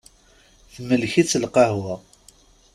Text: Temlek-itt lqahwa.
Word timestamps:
Temlek-itt 0.73 1.39
lqahwa. 1.43 1.95